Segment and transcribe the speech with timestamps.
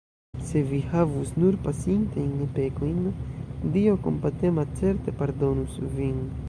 [0.45, 3.05] Se vi havus nur pasintajn pekojn,
[3.77, 6.23] Dio kompatema certe pardonus vin!